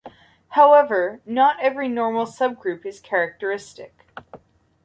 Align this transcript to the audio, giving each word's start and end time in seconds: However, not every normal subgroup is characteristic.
However, 0.57 1.21
not 1.27 1.59
every 1.59 1.87
normal 1.87 2.25
subgroup 2.25 2.87
is 2.87 2.99
characteristic. 2.99 4.07